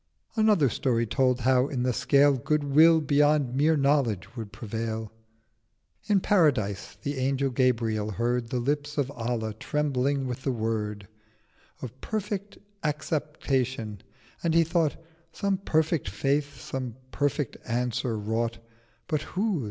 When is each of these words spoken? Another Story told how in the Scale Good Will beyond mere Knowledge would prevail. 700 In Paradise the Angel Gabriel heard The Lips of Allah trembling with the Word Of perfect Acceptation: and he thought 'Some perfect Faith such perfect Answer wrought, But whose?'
Another 0.35 0.67
Story 0.67 1.05
told 1.05 1.41
how 1.41 1.67
in 1.67 1.83
the 1.83 1.93
Scale 1.93 2.33
Good 2.35 2.63
Will 2.63 3.01
beyond 3.01 3.53
mere 3.53 3.77
Knowledge 3.77 4.35
would 4.35 4.51
prevail. 4.51 5.11
700 6.01 6.11
In 6.13 6.19
Paradise 6.21 6.97
the 7.03 7.17
Angel 7.19 7.51
Gabriel 7.51 8.09
heard 8.09 8.49
The 8.49 8.59
Lips 8.59 8.97
of 8.97 9.11
Allah 9.11 9.53
trembling 9.53 10.25
with 10.25 10.41
the 10.41 10.51
Word 10.51 11.07
Of 11.83 12.01
perfect 12.01 12.57
Acceptation: 12.83 14.01
and 14.41 14.55
he 14.55 14.63
thought 14.63 14.95
'Some 15.33 15.59
perfect 15.59 16.09
Faith 16.09 16.59
such 16.59 16.81
perfect 17.11 17.57
Answer 17.67 18.17
wrought, 18.17 18.57
But 19.07 19.21
whose?' 19.21 19.59